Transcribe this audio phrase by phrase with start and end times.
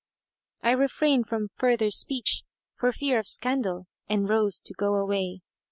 [0.63, 5.41] I refrained from further speech for fear of scandal and rose to go away.